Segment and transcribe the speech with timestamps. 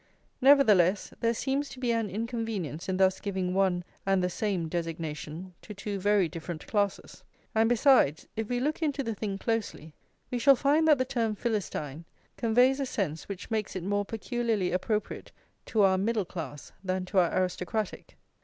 [0.41, 5.53] Nevertheless, there seems to be an inconvenience in thus giving one and the same designation
[5.61, 9.93] to two very different classes; and besides, if we look into the thing closely,
[10.31, 14.71] we shall find that the term Philistine conveys a sense which makes it more peculiarly
[14.71, 15.31] appropriate
[15.67, 18.17] to our middle class than to our aristocratic.